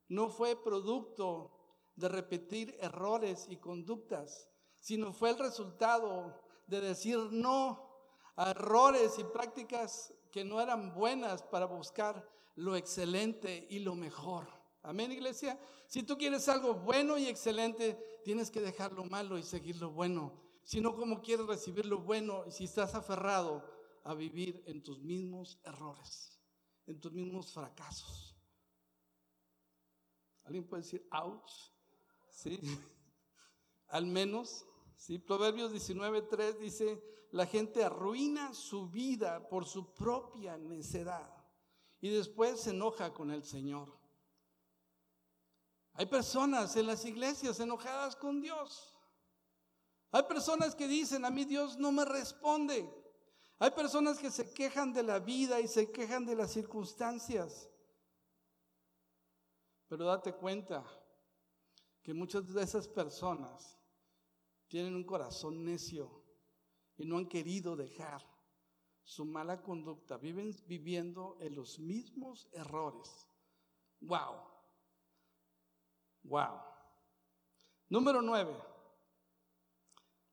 [0.08, 1.50] no fue producto
[1.96, 7.88] de repetir errores y conductas, sino fue el resultado de decir no
[8.36, 14.61] a errores y prácticas que no eran buenas para buscar lo excelente y lo mejor.
[14.82, 15.58] Amén, iglesia.
[15.86, 19.90] Si tú quieres algo bueno y excelente, tienes que dejar lo malo y seguir lo
[19.90, 20.32] bueno.
[20.64, 23.64] Si no, ¿cómo quieres recibir lo bueno si estás aferrado
[24.04, 26.40] a vivir en tus mismos errores,
[26.86, 28.36] en tus mismos fracasos?
[30.44, 31.52] ¿Alguien puede decir, ouch?
[32.28, 32.58] ¿Sí?
[33.88, 34.66] Al menos,
[34.96, 35.18] ¿sí?
[35.18, 41.32] Proverbios 19.3 dice, la gente arruina su vida por su propia necedad
[42.00, 44.01] y después se enoja con el Señor.
[45.94, 48.96] Hay personas en las iglesias enojadas con Dios.
[50.10, 52.88] Hay personas que dicen, a mí Dios no me responde.
[53.58, 57.70] Hay personas que se quejan de la vida y se quejan de las circunstancias.
[59.88, 60.84] Pero date cuenta
[62.02, 63.78] que muchas de esas personas
[64.68, 66.24] tienen un corazón necio
[66.96, 68.26] y no han querido dejar
[69.04, 70.16] su mala conducta.
[70.16, 73.28] Viven viviendo en los mismos errores.
[74.00, 74.51] Wow.
[76.24, 76.60] Wow.
[77.88, 78.56] Número nueve.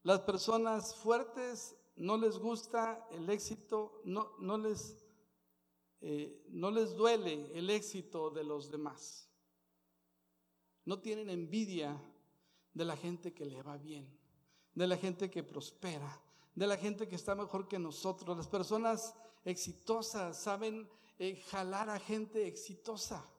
[0.03, 4.97] Las personas fuertes no les gusta el éxito, no, no, les,
[6.01, 9.29] eh, no les duele el éxito de los demás.
[10.85, 12.01] No tienen envidia
[12.73, 14.07] de la gente que le va bien,
[14.73, 16.21] de la gente que prospera,
[16.55, 18.37] de la gente que está mejor que nosotros.
[18.37, 23.29] Las personas exitosas saben eh, jalar a gente exitosa.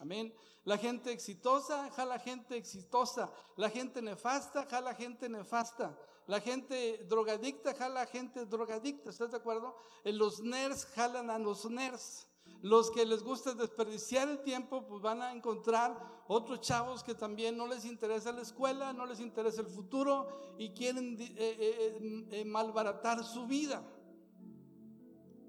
[0.00, 0.32] Amén.
[0.64, 3.30] La gente exitosa jala gente exitosa.
[3.56, 5.94] La gente nefasta jala gente nefasta.
[6.26, 9.10] La gente drogadicta jala gente drogadicta.
[9.10, 9.76] ¿Estás de acuerdo?
[10.02, 12.26] Eh, los nerds jalan a los nerds.
[12.62, 17.56] Los que les gusta desperdiciar el tiempo, pues van a encontrar otros chavos que también
[17.56, 23.22] no les interesa la escuela, no les interesa el futuro y quieren eh, eh, malbaratar
[23.22, 23.82] su vida.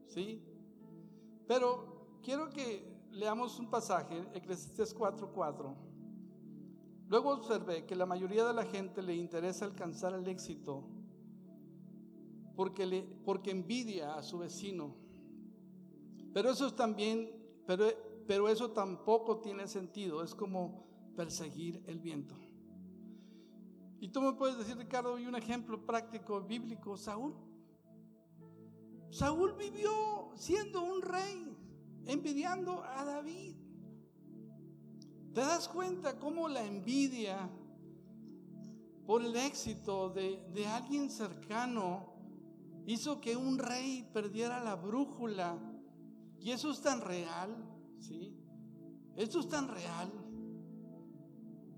[0.07, 0.43] ¿Sí?
[1.47, 5.75] Pero quiero que leamos un pasaje, Eclesiastes 4:4.
[7.07, 10.83] Luego observé que la mayoría de la gente le interesa alcanzar el éxito
[12.55, 14.95] porque, le, porque envidia a su vecino.
[16.33, 17.29] Pero eso también,
[17.65, 17.87] pero,
[18.27, 20.23] pero eso tampoco tiene sentido.
[20.23, 22.35] Es como perseguir el viento.
[23.99, 27.35] Y tú me puedes decir, Ricardo, y un ejemplo práctico bíblico, Saúl.
[29.09, 31.50] Saúl vivió siendo un rey
[32.05, 33.55] envidiando a David.
[35.33, 37.49] ¿Te das cuenta cómo la envidia
[39.05, 42.13] por el éxito de, de alguien cercano
[42.85, 45.57] hizo que un rey perdiera la brújula?
[46.39, 47.55] Y eso es tan real,
[47.99, 48.35] ¿sí?
[49.15, 50.11] Esto es tan real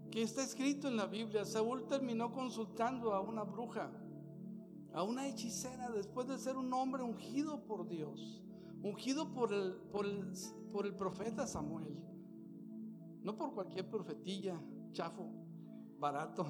[0.10, 1.46] que está escrito en la Biblia.
[1.46, 3.92] Saúl terminó consultando a una bruja,
[4.94, 8.42] a una hechicera, después de ser un hombre ungido por Dios
[8.84, 9.76] ungido por el,
[10.72, 11.98] por el, profeta Samuel.
[13.24, 15.26] No por cualquier profetilla, chafo,
[15.98, 16.46] barato.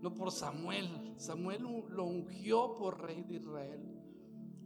[0.00, 1.14] No por Samuel.
[1.16, 3.80] Samuel lo ungió por rey de Israel.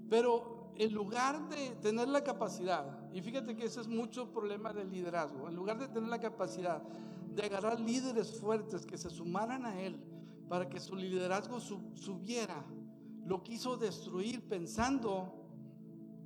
[0.08, 4.90] Pero en lugar de tener la capacidad, y fíjate que ese es mucho problema del
[4.90, 6.82] liderazgo, en lugar de tener la capacidad
[7.34, 9.98] de agarrar líderes fuertes que se sumaran a él
[10.48, 12.64] para que su liderazgo subiera,
[13.24, 15.41] lo quiso destruir pensando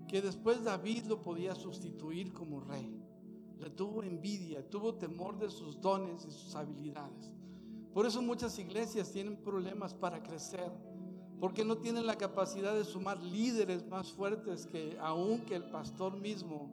[0.06, 3.00] que después David lo podía sustituir como rey.
[3.58, 7.32] Le tuvo envidia, tuvo temor de sus dones y sus habilidades.
[7.92, 10.70] Por eso muchas iglesias tienen problemas para crecer,
[11.40, 16.16] porque no tienen la capacidad de sumar líderes más fuertes que aún que el pastor
[16.16, 16.70] mismo,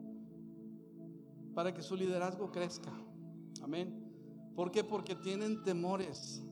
[1.54, 2.92] para que su liderazgo crezca.
[3.62, 4.04] Amén.
[4.54, 4.84] ¿Por qué?
[4.84, 6.42] Porque tienen temores.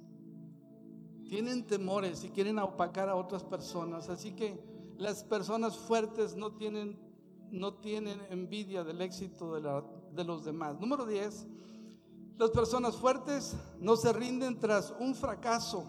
[1.28, 4.08] Tienen temores y quieren opacar a otras personas.
[4.08, 4.58] Así que
[5.02, 6.96] las personas fuertes no tienen,
[7.50, 10.78] no tienen envidia del éxito de, de los demás.
[10.78, 11.48] Número 10.
[12.38, 15.84] Las personas fuertes no se rinden tras un fracaso.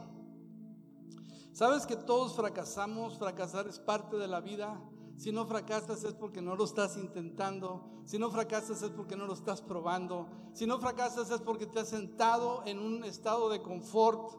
[1.53, 3.19] ¿Sabes que todos fracasamos?
[3.19, 4.81] Fracasar es parte de la vida.
[5.15, 7.85] Si no fracasas es porque no lo estás intentando.
[8.05, 10.27] Si no fracasas es porque no lo estás probando.
[10.53, 14.33] Si no fracasas es porque te has sentado en un estado de confort.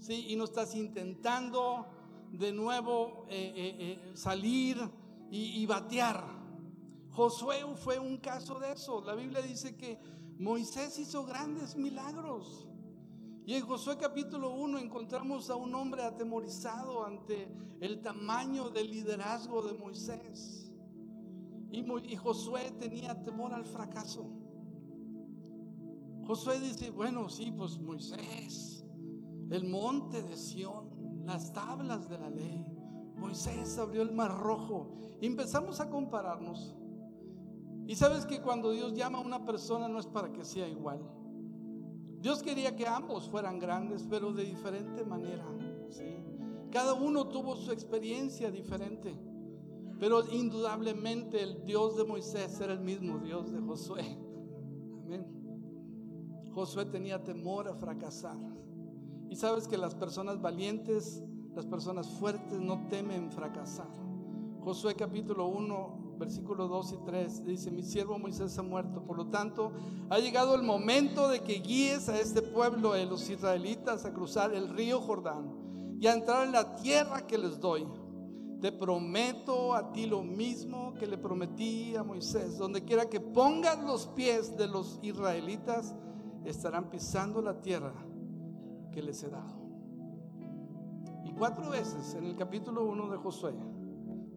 [0.00, 0.26] ¿sí?
[0.28, 1.86] Y no estás intentando
[2.38, 4.78] de nuevo eh, eh, eh, salir
[5.30, 6.24] y, batear.
[7.10, 9.02] Josué fue un caso de eso.
[9.02, 9.98] La Biblia dice que
[10.38, 12.68] Moisés hizo grandes milagros.
[13.44, 17.48] Y en Josué capítulo 1 encontramos a un hombre atemorizado ante
[17.80, 20.70] el tamaño del liderazgo de Moisés.
[21.70, 24.30] Y, Josué tenía temor al fracaso.
[26.26, 28.84] Josué dice, bueno, sí, pues Moisés,
[29.50, 30.85] el monte de Sión,
[31.26, 32.64] las tablas de la ley.
[33.16, 34.92] Moisés abrió el mar rojo.
[35.20, 36.74] Y empezamos a compararnos.
[37.86, 41.00] Y sabes que cuando Dios llama a una persona no es para que sea igual.
[42.20, 45.44] Dios quería que ambos fueran grandes, pero de diferente manera.
[46.70, 49.14] Cada uno tuvo su experiencia diferente.
[49.98, 54.18] Pero indudablemente el Dios de Moisés era el mismo Dios de Josué.
[55.04, 55.26] Amén.
[56.54, 58.36] Josué tenía temor a fracasar.
[59.28, 61.22] Y sabes que las personas valientes,
[61.54, 63.88] las personas fuertes no temen fracasar.
[64.60, 69.26] Josué capítulo 1, versículos 2 y 3, dice, mi siervo Moisés ha muerto, por lo
[69.28, 69.72] tanto,
[70.10, 74.54] ha llegado el momento de que guíes a este pueblo, de los israelitas, a cruzar
[74.54, 75.52] el río Jordán
[76.00, 77.86] y a entrar en la tierra que les doy.
[78.60, 83.82] Te prometo a ti lo mismo que le prometí a Moisés, donde quiera que pongas
[83.84, 85.94] los pies de los israelitas,
[86.44, 88.05] estarán pisando la tierra
[88.96, 89.60] que les he dado.
[91.22, 93.54] Y cuatro veces en el capítulo 1 de Josué,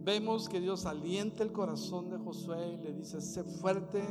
[0.01, 4.03] vemos que Dios alienta el corazón de Josué y le dice, sé fuerte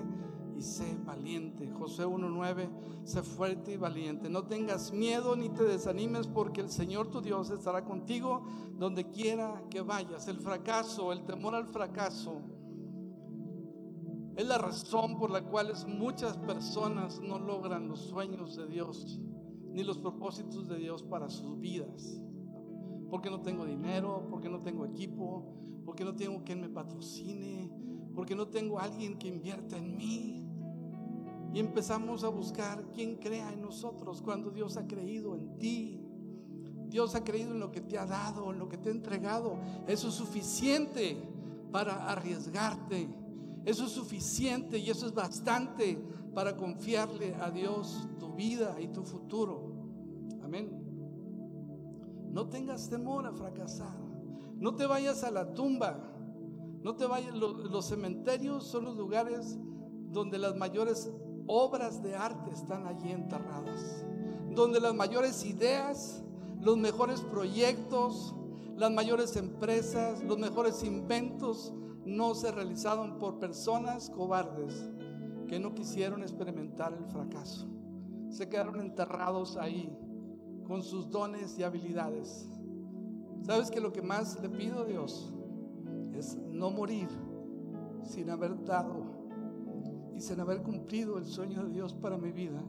[0.57, 1.71] y sé valiente.
[1.71, 2.71] Josué 1.9,
[3.05, 4.31] sé fuerte y valiente.
[4.31, 8.47] No tengas miedo ni te desanimes porque el Señor tu Dios estará contigo
[8.79, 10.29] donde quiera que vayas.
[10.29, 12.41] El fracaso, el temor al fracaso,
[14.35, 19.21] es la razón por la cual muchas personas no logran los sueños de Dios
[19.79, 22.21] ni los propósitos de Dios para sus vidas.
[23.09, 27.71] Porque no tengo dinero, porque no tengo equipo, porque no tengo quien me patrocine,
[28.13, 30.45] porque no tengo alguien que invierta en mí.
[31.55, 36.01] Y empezamos a buscar quien crea en nosotros cuando Dios ha creído en ti.
[36.89, 39.59] Dios ha creído en lo que te ha dado, en lo que te ha entregado.
[39.87, 41.23] Eso es suficiente
[41.71, 43.09] para arriesgarte.
[43.65, 46.03] Eso es suficiente y eso es bastante
[46.35, 49.68] para confiarle a Dios tu vida y tu futuro.
[50.49, 50.71] Amén.
[52.33, 53.95] No tengas temor a fracasar.
[54.57, 55.99] No te vayas a la tumba.
[56.83, 57.35] No te vayas.
[57.35, 59.59] Los, cementerios son los lugares
[60.11, 61.13] donde las mayores
[61.47, 64.07] obras de arte están allí enterradas.
[64.51, 66.25] Donde las mayores ideas,
[66.63, 68.35] los mejores proyectos,
[68.75, 71.75] las mayores empresas, los mejores inventos
[72.07, 74.89] no se realizaron por personas cobardes
[75.47, 77.69] que no quisieron experimentar el fracaso.
[78.31, 79.95] Se quedaron enterrados ahí
[80.69, 82.47] con sus dones y habilidades.
[83.41, 85.33] ¿Sabes que lo que más le pido a Dios
[86.13, 87.09] es no morir
[88.03, 89.07] sin haber dado
[90.15, 92.63] y sin haber cumplido el sueño de Dios para mi vida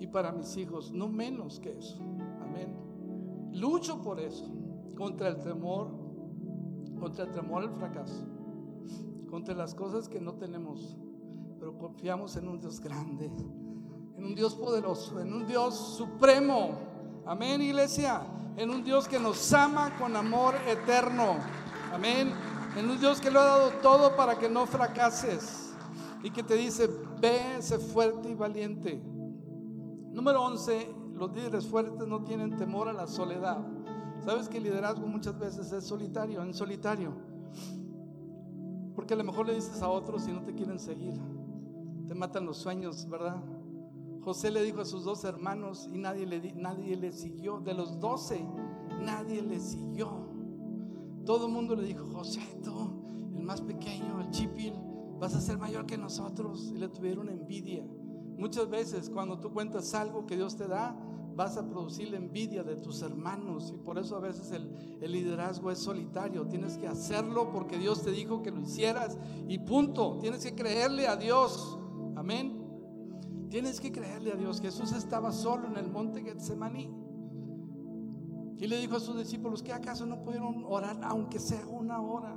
[0.00, 0.92] y para mis hijos?
[0.92, 1.98] No menos que eso.
[2.40, 2.74] Amén.
[3.52, 4.50] Lucho por eso,
[4.96, 5.90] contra el temor,
[6.98, 8.24] contra el temor al fracaso,
[9.28, 10.96] contra las cosas que no tenemos,
[11.58, 13.30] pero confiamos en un Dios grande,
[14.16, 16.91] en un Dios poderoso, en un Dios supremo.
[17.24, 18.22] Amén, iglesia
[18.56, 21.36] en un Dios que nos ama con amor eterno.
[21.92, 22.32] Amén.
[22.76, 25.72] En un Dios que lo ha dado todo para que no fracases
[26.22, 26.88] y que te dice,
[27.20, 29.02] ve, sé fuerte y valiente.
[30.10, 33.58] Número 11, los líderes fuertes no tienen temor a la soledad.
[34.24, 37.12] Sabes que el liderazgo muchas veces es solitario, en solitario.
[38.94, 41.14] Porque a lo mejor le dices a otros y no te quieren seguir.
[42.06, 43.42] Te matan los sueños, ¿verdad?
[44.22, 47.60] José le dijo a sus dos hermanos y nadie le, nadie le siguió.
[47.60, 48.46] De los doce,
[49.00, 50.10] nadie le siguió.
[51.24, 52.72] Todo el mundo le dijo, José, tú,
[53.36, 54.74] el más pequeño, el chipil,
[55.18, 56.70] vas a ser mayor que nosotros.
[56.72, 57.84] Y le tuvieron envidia.
[58.36, 60.96] Muchas veces cuando tú cuentas algo que Dios te da,
[61.34, 65.12] vas a producir la envidia de tus hermanos y por eso a veces el, el,
[65.12, 66.46] liderazgo es solitario.
[66.46, 69.18] Tienes que hacerlo porque Dios te dijo que lo hicieras
[69.48, 70.18] y punto.
[70.20, 71.78] Tienes que creerle a Dios.
[72.16, 72.61] Amén.
[73.52, 74.62] Tienes que creerle a Dios.
[74.62, 76.88] Jesús estaba solo en el monte Getsemaní
[78.56, 82.34] y le dijo a sus discípulos que acaso no pudieron orar aunque sea una hora.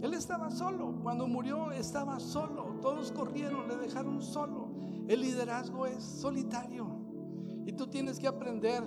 [0.00, 1.00] Él estaba solo.
[1.02, 2.78] Cuando murió estaba solo.
[2.80, 4.68] Todos corrieron, le dejaron solo.
[5.08, 6.86] El liderazgo es solitario.
[7.66, 8.84] Y tú tienes que aprender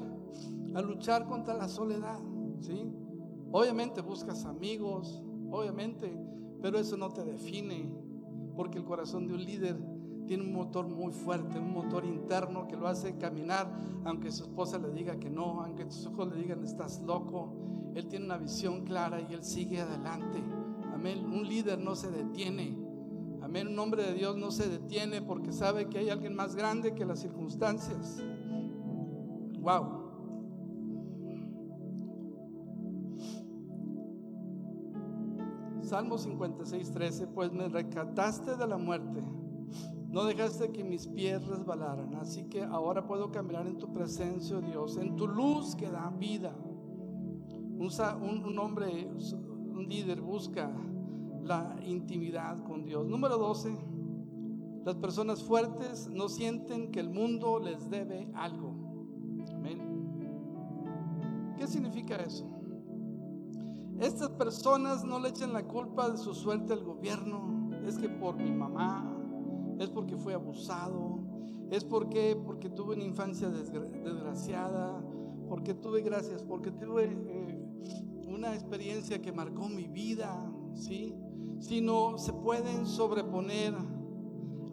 [0.73, 2.21] a luchar contra la soledad,
[2.61, 2.89] ¿sí?
[3.51, 5.21] Obviamente buscas amigos,
[5.51, 6.17] obviamente,
[6.61, 7.93] pero eso no te define,
[8.55, 9.96] porque el corazón de un líder
[10.27, 13.71] tiene un motor muy fuerte, un motor interno que lo hace caminar,
[14.03, 17.53] aunque su esposa le diga que no, aunque tus hijos le digan estás loco,
[17.95, 20.43] él tiene una visión clara y él sigue adelante.
[20.93, 21.25] Amén.
[21.25, 22.77] Un líder no se detiene.
[23.41, 23.67] Amén.
[23.67, 27.05] Un hombre de Dios no se detiene porque sabe que hay alguien más grande que
[27.05, 28.21] las circunstancias.
[29.61, 30.07] Wow.
[35.81, 39.23] Salmo 56, 13, pues me rescataste de la muerte,
[40.09, 44.61] no dejaste que mis pies resbalaran, así que ahora puedo caminar en tu presencia, oh
[44.61, 46.55] Dios, en tu luz que da vida.
[47.79, 47.91] Un,
[48.43, 49.11] un hombre,
[49.69, 50.71] un líder busca
[51.43, 53.05] la intimidad con Dios.
[53.05, 53.77] Número 12,
[54.85, 58.87] las personas fuertes no sienten que el mundo les debe algo.
[61.57, 62.47] ¿Qué significa eso?
[63.99, 67.71] Estas personas no le echan la culpa de su suerte al gobierno.
[67.83, 69.16] Es que por mi mamá,
[69.79, 71.19] es porque fue abusado,
[71.69, 75.03] es porque, porque tuve una infancia desgraciada,
[75.49, 77.67] porque tuve gracias, porque tuve eh,
[78.27, 81.15] una experiencia que marcó mi vida, ¿sí?
[81.59, 83.73] Sino se pueden sobreponer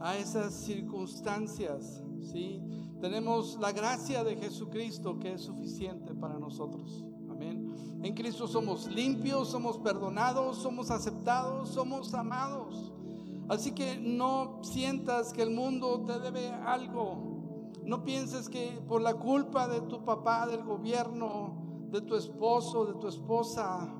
[0.00, 2.62] a esas circunstancias, ¿sí?
[3.00, 7.04] Tenemos la gracia de Jesucristo que es suficiente para nosotros.
[7.28, 8.00] Amén.
[8.02, 12.93] En Cristo somos limpios, somos perdonados, somos aceptados, somos amados.
[13.48, 17.72] Así que no sientas que el mundo te debe algo.
[17.84, 22.94] No pienses que por la culpa de tu papá, del gobierno, de tu esposo, de
[22.94, 23.94] tu esposa,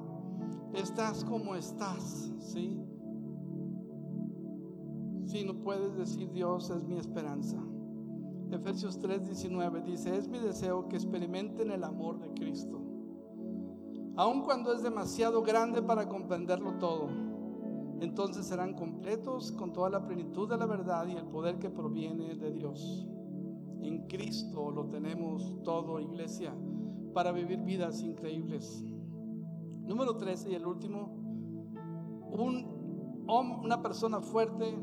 [0.72, 2.80] estás como estás, ¿sí?
[5.26, 7.58] Si no puedes decir Dios es mi esperanza.
[8.50, 12.80] Efesios 3:19 dice, es mi deseo que experimenten el amor de Cristo,
[14.16, 17.23] aun cuando es demasiado grande para comprenderlo todo.
[18.00, 22.34] Entonces serán completos con toda la plenitud de la verdad y el poder que proviene
[22.34, 23.06] de Dios.
[23.80, 26.54] En Cristo lo tenemos todo, iglesia,
[27.12, 28.84] para vivir vidas increíbles.
[29.86, 31.14] Número 13 y el último,
[32.30, 34.76] un, una persona fuerte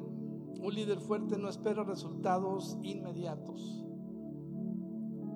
[0.62, 3.84] un líder fuerte no espera resultados inmediatos.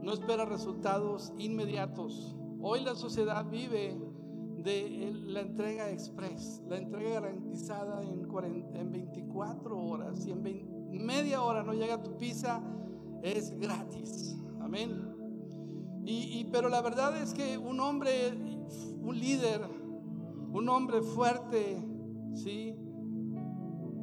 [0.03, 2.35] No espera resultados inmediatos.
[2.61, 3.99] Hoy la sociedad vive
[4.65, 8.27] de la entrega express, la entrega garantizada en,
[8.73, 10.19] en 24 horas.
[10.19, 12.61] Si en media hora no llega tu pizza,
[13.21, 14.35] es gratis.
[14.59, 15.13] Amén.
[16.03, 18.33] Y, y, pero la verdad es que un hombre,
[19.01, 19.61] un líder,
[20.51, 21.77] un hombre fuerte,
[22.33, 22.75] ¿sí?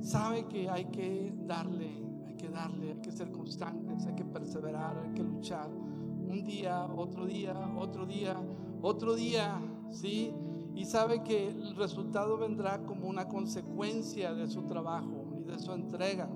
[0.00, 4.98] sabe que hay que darle, hay que darle, hay que ser constantes, hay que perseverar,
[4.98, 5.70] hay que luchar.
[5.70, 8.36] Un día, otro día, otro día,
[8.80, 9.60] otro día,
[9.90, 10.32] ¿sí?
[10.74, 15.72] Y sabe que el resultado vendrá como una consecuencia de su trabajo y de su
[15.72, 16.28] entrega.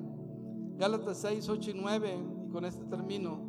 [0.79, 3.41] Gálatas 6, 8 y 9, y con este termino.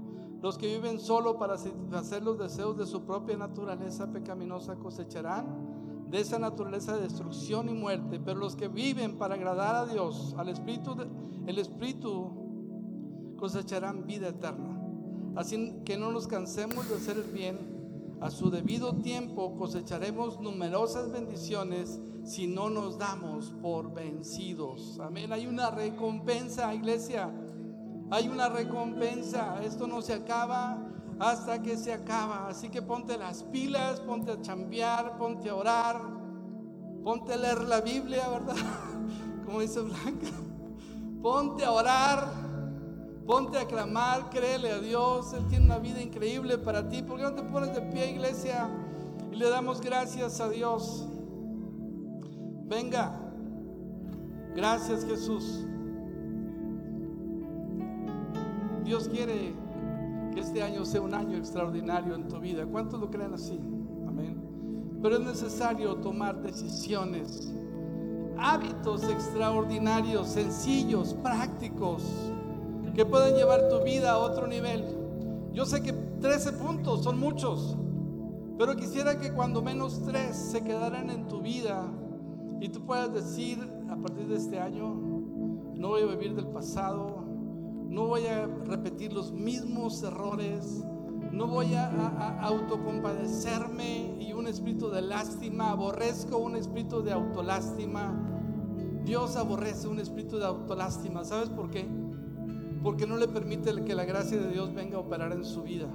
[0.41, 6.19] Los que viven solo para satisfacer los deseos de su propia naturaleza pecaminosa cosecharán de
[6.19, 10.49] esa naturaleza de destrucción y muerte, pero los que viven para agradar a Dios, al
[10.49, 10.95] Espíritu,
[11.45, 14.81] el Espíritu cosecharán vida eterna.
[15.35, 17.76] Así que no nos cansemos de hacer el bien.
[18.19, 24.99] A su debido tiempo cosecharemos numerosas bendiciones si no nos damos por vencidos.
[24.99, 25.31] Amén.
[25.31, 27.31] Hay una recompensa, iglesia.
[28.09, 29.61] Hay una recompensa.
[29.63, 30.83] Esto no se acaba
[31.19, 32.47] hasta que se acaba.
[32.47, 36.01] Así que ponte las pilas, ponte a chambear, ponte a orar,
[37.03, 38.55] ponte a leer la Biblia, ¿verdad?
[39.45, 40.27] Como dice Blanca.
[41.21, 42.46] Ponte a orar,
[43.27, 45.33] ponte a clamar, créele a Dios.
[45.33, 47.03] Él tiene una vida increíble para ti.
[47.03, 48.69] ¿Por qué no te pones de pie, iglesia?
[49.31, 51.05] Y le damos gracias a Dios.
[52.65, 53.19] Venga.
[54.55, 55.65] Gracias, Jesús.
[58.83, 59.53] Dios quiere
[60.39, 62.65] este año sea un año extraordinario en tu vida.
[62.65, 63.59] ¿Cuántos lo creen así?
[64.07, 64.41] Amén.
[65.01, 67.53] Pero es necesario tomar decisiones,
[68.37, 72.03] hábitos extraordinarios, sencillos, prácticos,
[72.97, 74.83] que puedan llevar tu vida a otro nivel.
[75.53, 77.77] Yo sé que 13 puntos son muchos,
[78.57, 81.85] pero quisiera que cuando menos tres se quedaran en tu vida
[82.59, 84.95] y tú puedas decir a partir de este año,
[85.75, 87.23] no voy a vivir del pasado,
[87.87, 90.83] no voy a repetir los mismos errores,
[91.31, 98.23] no voy a, autocompadecerme y un espíritu de lástima, aborrezco un espíritu de autolástima.
[99.05, 101.23] Dios aborrece un espíritu de autolástima.
[101.23, 101.87] ¿Sabes por qué?
[102.87, 105.89] Porque no le permite que la gracia de Dios venga a operar en su vida.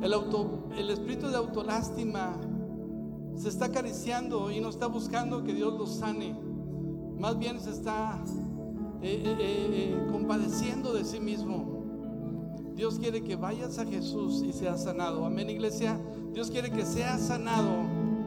[0.00, 2.36] El, espíritu de autolástima
[3.34, 6.38] se está acariciando y no está buscando que Dios lo sane.
[7.18, 8.22] Más bien se está
[9.02, 11.82] eh, eh, eh, compadeciendo de sí mismo.
[12.76, 15.26] Dios quiere que vayas a Jesús y seas sanado.
[15.26, 16.00] Amén, iglesia.
[16.32, 17.72] Dios quiere que seas sanado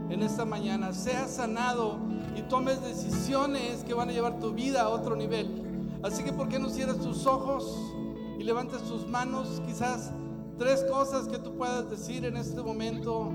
[0.10, 0.92] en esta mañana.
[0.92, 2.00] Seas sanado
[2.36, 5.61] y tomes decisiones que van a llevar tu vida a otro nivel.
[6.04, 7.94] Así que, ¿por qué no cierras tus ojos
[8.40, 9.62] y levantas tus manos?
[9.68, 10.12] Quizás
[10.58, 13.32] tres cosas que tú puedas decir en este momento.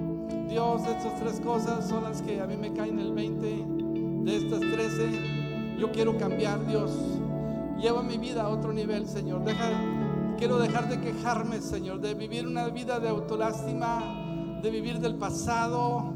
[0.49, 3.67] Dios, estas tres cosas son las que a mí me caen el 20
[4.25, 5.77] de estas 13.
[5.79, 6.91] Yo quiero cambiar, Dios.
[7.79, 9.43] Lleva mi vida a otro nivel, Señor.
[10.39, 16.16] Quiero dejar de quejarme, Señor, de vivir una vida de autolástima, de vivir del pasado,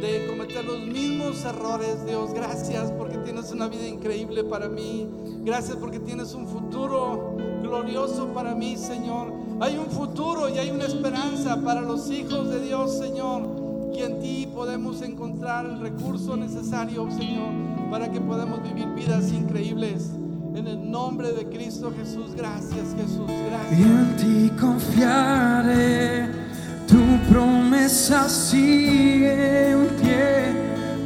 [0.00, 2.32] de cometer los mismos errores, Dios.
[2.32, 5.08] Gracias porque tienes una vida increíble para mí.
[5.44, 9.32] Gracias porque tienes un futuro glorioso para mí, Señor.
[9.60, 13.90] Hay un futuro y hay una esperanza para los hijos de Dios, Señor.
[13.92, 17.52] Y en ti podemos encontrar el recurso necesario, Señor,
[17.90, 20.10] para que podamos vivir vidas increíbles.
[20.54, 23.78] En el nombre de Cristo Jesús, gracias Jesús, gracias.
[23.78, 26.28] Y en ti confiaré,
[26.88, 30.54] tu promesa sigue en pie,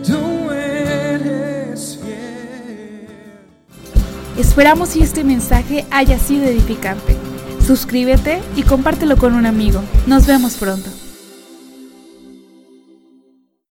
[0.06, 3.08] tú eres fiel.
[4.38, 7.16] Esperamos si este mensaje haya sido edificante.
[7.66, 9.82] Suscríbete y compártelo con un amigo.
[10.06, 11.01] Nos vemos pronto.